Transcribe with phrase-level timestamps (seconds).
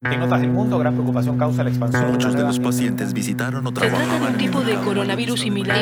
[0.00, 2.12] En otras del mundo, gran preocupación causa la expansión.
[2.12, 5.40] Muchos de los pacientes visitaron o Se trata de trabajaban un en tipo de coronavirus
[5.40, 5.76] similar.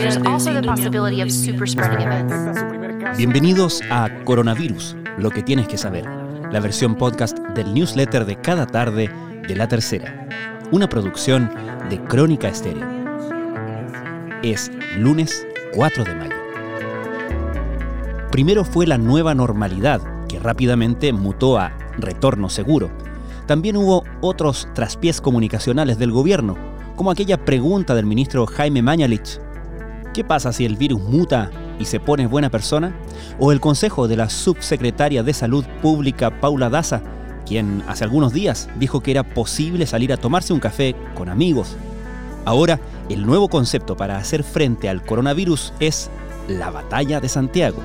[3.18, 6.06] Bienvenidos a Coronavirus, lo que tienes que saber,
[6.50, 9.10] la versión podcast del newsletter de cada tarde
[9.46, 10.27] de La Tercera,
[10.71, 11.51] una producción
[11.91, 12.89] de Crónica Estéreo.
[14.43, 16.37] Es lunes 4 de mayo.
[18.33, 22.91] Primero fue la nueva normalidad, que rápidamente mutó a retorno seguro.
[23.46, 26.56] También hubo otros traspiés comunicacionales del gobierno,
[26.96, 29.41] como aquella pregunta del ministro Jaime Mañalich
[30.16, 32.96] ¿Qué pasa si el virus muta y se pone buena persona?
[33.38, 37.02] O el consejo de la subsecretaria de Salud Pública Paula Daza,
[37.45, 41.76] quien hace algunos días dijo que era posible salir a tomarse un café con amigos.
[42.46, 46.09] Ahora, el nuevo concepto para hacer frente al coronavirus es
[46.48, 47.82] la batalla de Santiago.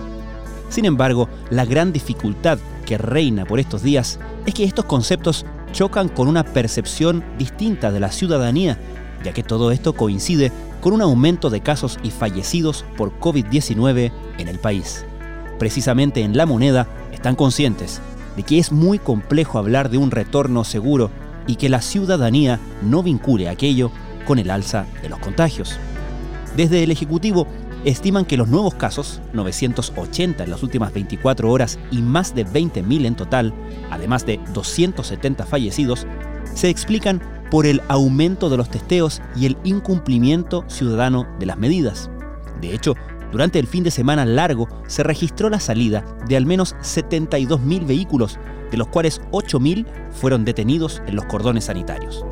[0.72, 6.08] Sin embargo, la gran dificultad que reina por estos días es que estos conceptos chocan
[6.08, 8.80] con una percepción distinta de la ciudadanía,
[9.22, 10.50] ya que todo esto coincide
[10.80, 15.06] con un aumento de casos y fallecidos por COVID-19 en el país.
[15.60, 18.02] Precisamente en La Moneda están conscientes
[18.38, 21.12] de que es muy complejo hablar de un retorno seguro
[21.48, 23.92] y que la ciudadanía no vincule aquello
[24.26, 25.78] con el alza de los contagios.
[26.56, 27.46] Desde el Ejecutivo
[27.86, 33.06] estiman que los nuevos casos, 980 en las últimas 24 horas y más de 20.000
[33.06, 33.54] en total,
[33.90, 36.06] además de 270 fallecidos,
[36.54, 42.10] se explican por el aumento de los testeos y el incumplimiento ciudadano de las medidas.
[42.62, 42.96] De hecho,
[43.32, 48.40] durante el fin de semana largo se registró la salida de al menos 72.000 vehículos,
[48.70, 52.26] de los cuales 8.000 fueron detenidos en los cordones sanitarios.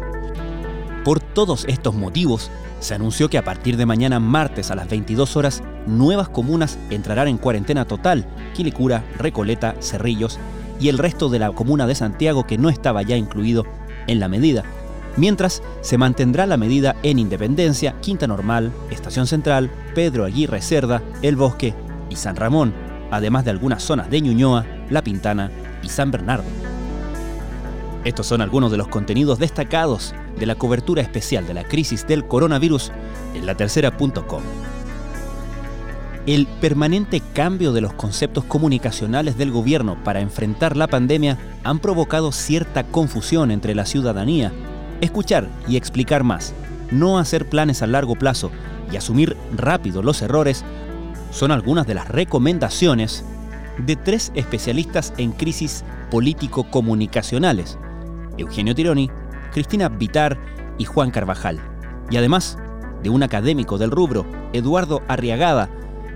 [1.04, 5.38] Por todos estos motivos, se anunció que a partir de mañana martes a las 22
[5.38, 10.40] horas, nuevas comunas entrarán en cuarentena total, Quilicura, Recoleta, Cerrillos
[10.80, 13.66] y el resto de la comuna de Santiago que no estaba ya incluido
[14.08, 14.64] en la medida.
[15.16, 21.38] Mientras se mantendrá la medida en Independencia, Quinta Normal, Estación Central, Pedro Aguirre Cerda, El
[21.38, 21.74] Bosque
[22.10, 22.74] y San Ramón,
[23.10, 25.50] además de algunas zonas de Ñuñoa, La Pintana
[25.82, 26.46] y San Bernardo.
[28.04, 32.26] Estos son algunos de los contenidos destacados de la cobertura especial de la crisis del
[32.26, 32.92] coronavirus
[33.36, 34.42] en latercera.com.
[36.26, 42.32] El permanente cambio de los conceptos comunicacionales del gobierno para enfrentar la pandemia han provocado
[42.32, 44.52] cierta confusión entre la ciudadanía.
[45.02, 46.54] Escuchar y explicar más,
[46.92, 48.52] no hacer planes a largo plazo
[48.92, 50.64] y asumir rápido los errores
[51.32, 53.24] son algunas de las recomendaciones
[53.86, 57.78] de tres especialistas en crisis político-comunicacionales,
[58.38, 59.10] Eugenio Tironi,
[59.52, 60.38] Cristina Vitar
[60.78, 61.60] y Juan Carvajal,
[62.10, 62.58] y además
[63.04, 65.70] de un académico del rubro, Eduardo Arriagada,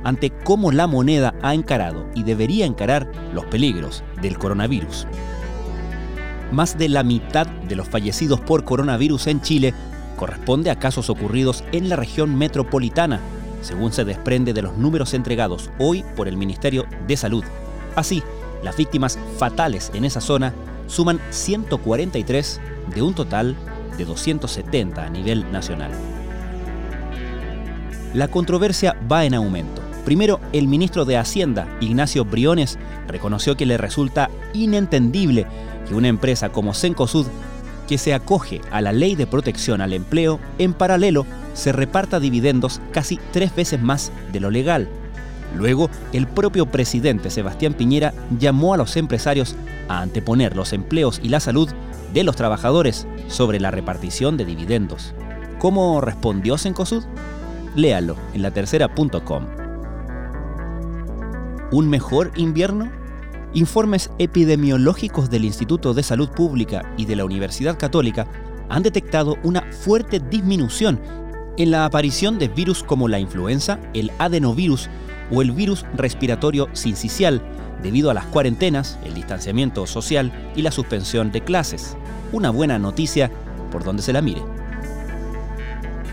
[0.04, 5.08] ante cómo la moneda ha encarado y debería encarar los peligros del coronavirus.
[6.52, 9.74] Más de la mitad de los fallecidos por coronavirus en Chile
[10.18, 13.20] corresponde a casos ocurridos en la región metropolitana,
[13.62, 17.44] según se desprende de los números entregados hoy por el Ministerio de Salud.
[17.96, 18.22] Así,
[18.62, 20.54] las víctimas fatales en esa zona
[20.94, 22.62] suman 143
[22.94, 23.56] de un total
[23.98, 25.92] de 270 a nivel nacional.
[28.14, 29.82] La controversia va en aumento.
[30.06, 32.78] Primero, el ministro de Hacienda, Ignacio Briones,
[33.08, 35.48] reconoció que le resulta inentendible
[35.88, 37.26] que una empresa como Cencosud,
[37.88, 42.82] que se acoge a la ley de protección al empleo, en paralelo se reparta dividendos
[42.92, 44.90] casi tres veces más de lo legal.
[45.56, 49.56] Luego, el propio presidente Sebastián Piñera llamó a los empresarios
[49.88, 51.70] a anteponer los empleos y la salud
[52.14, 55.14] de los trabajadores sobre la repartición de dividendos.
[55.60, 57.04] ¿Cómo respondió Cencosud?
[57.76, 59.46] Léalo en latercera.com.
[61.72, 62.92] ¿Un mejor invierno?
[63.54, 68.28] Informes epidemiológicos del Instituto de Salud Pública y de la Universidad Católica
[68.70, 71.00] han detectado una fuerte disminución
[71.58, 74.90] en la aparición de virus como la influenza, el adenovirus
[75.34, 77.42] o el virus respiratorio sincicial
[77.82, 81.98] debido a las cuarentenas, el distanciamiento social y la suspensión de clases.
[82.32, 83.30] Una buena noticia
[83.72, 84.42] por donde se la mire.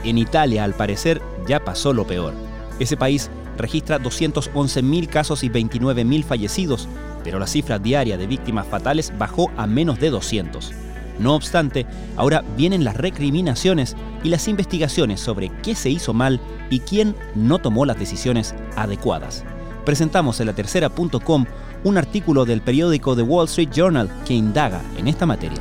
[0.05, 2.35] En Italia, al parecer, ya pasó lo peor.
[2.79, 6.89] Ese país registra 211.000 casos y 29.000 fallecidos,
[7.23, 10.73] pero la cifra diaria de víctimas fatales bajó a menos de 200.
[11.21, 11.87] No obstante,
[12.17, 13.95] ahora vienen las recriminaciones
[14.25, 16.41] y las investigaciones sobre qué se hizo mal
[16.71, 19.45] y quién no tomó las decisiones adecuadas.
[19.85, 21.45] Presentamos en la tercera.com
[21.85, 25.59] un artículo del periódico The Wall Street Journal que indaga en esta materia.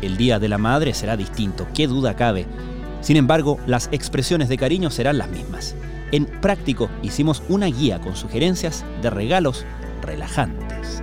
[0.00, 2.46] El Día de la Madre será distinto, qué duda cabe.
[3.00, 5.74] Sin embargo, las expresiones de cariño serán las mismas.
[6.12, 9.64] En práctico hicimos una guía con sugerencias de regalos
[10.02, 11.01] relajantes.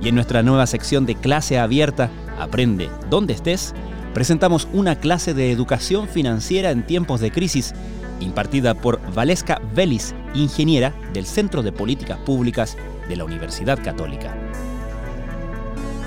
[0.00, 3.74] Y en nuestra nueva sección de clase abierta, Aprende donde estés,
[4.14, 7.74] presentamos una clase de educación financiera en tiempos de crisis
[8.20, 12.76] impartida por Valesca Vélez, ingeniera del Centro de Políticas Públicas
[13.08, 14.36] de la Universidad Católica.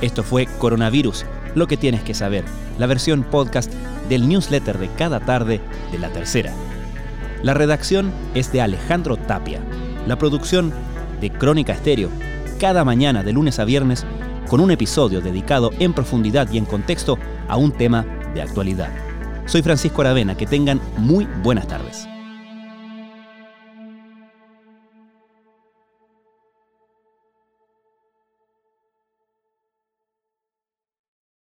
[0.01, 2.43] Esto fue Coronavirus, lo que tienes que saber,
[2.77, 3.71] la versión podcast
[4.09, 5.61] del newsletter de cada tarde
[5.91, 6.53] de la tercera.
[7.43, 9.61] La redacción es de Alejandro Tapia,
[10.07, 10.73] la producción
[11.21, 12.09] de Crónica Estéreo,
[12.61, 14.05] cada mañana de lunes a viernes
[14.47, 17.17] con un episodio dedicado en profundidad y en contexto
[17.47, 18.05] a un tema
[18.35, 18.91] de actualidad.
[19.47, 22.10] Soy Francisco Aravena, que tengan muy buenas tardes.